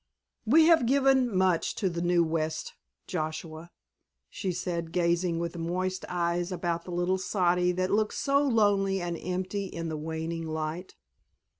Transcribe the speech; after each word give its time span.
"We 0.47 0.65
have 0.65 0.87
given 0.87 1.29
much 1.29 1.75
to 1.75 1.87
the 1.87 2.01
New 2.01 2.23
West, 2.23 2.73
Joshua," 3.05 3.69
she 4.31 4.51
said, 4.51 4.91
gazing 4.91 5.37
with 5.37 5.59
moist 5.59 6.05
eyes 6.09 6.51
about 6.51 6.85
the 6.85 6.91
little 6.91 7.19
soddy 7.19 7.71
that 7.73 7.91
looked 7.91 8.15
so 8.15 8.41
lonely 8.41 8.99
and 8.99 9.15
empty 9.15 9.65
in 9.67 9.89
the 9.89 9.97
waning 9.97 10.47
light. 10.47 10.95